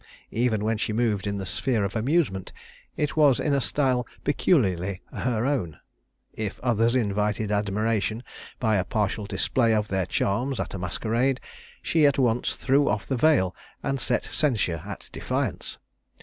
[0.31, 2.51] Even when she moved in the sphere of amusement,
[2.97, 5.77] it was in a style peculiarly her own.
[6.33, 8.23] If others invited admiration
[8.59, 11.39] by a partial display of their charms at a masquerade,
[11.83, 15.77] she at once threw off the veil, and set censure at defiance.